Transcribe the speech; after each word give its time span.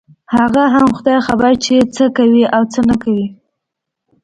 هغه 0.35 0.63
هم 0.73 0.85
خداى 0.97 1.19
خبر 1.27 1.51
چې 1.65 1.75
څه 1.95 2.05
کوي 2.17 2.43
او 2.55 2.61
څه 2.73 2.79
نه 2.89 2.95
کوي. 3.03 3.27